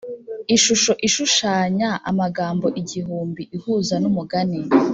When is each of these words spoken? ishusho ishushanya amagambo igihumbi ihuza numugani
ishusho 0.55 0.91
ishushanya 1.07 1.89
amagambo 2.11 2.67
igihumbi 2.81 3.41
ihuza 3.57 3.95
numugani 4.03 4.59